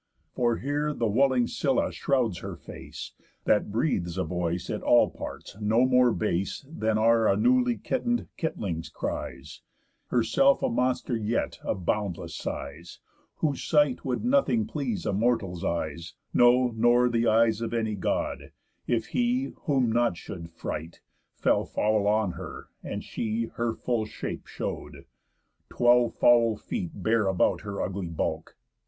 [0.33, 3.11] For here the whuling Scylla shrouds her face,
[3.43, 8.27] That breathes a voice at all parts no more base Than are a newly kitten'd
[8.35, 9.61] kitling's cries,
[10.07, 12.99] Herself a monster yet of boundless size,
[13.35, 18.51] Whose sight would nothing please a mortal's eyes, No nor the eyes of any God,
[18.87, 20.99] if he (Whom nought should fright)
[21.35, 25.05] fell foul on her, and she Her full shape show'd.
[25.69, 28.57] Twelve foul feet bear about Her ugly bulk.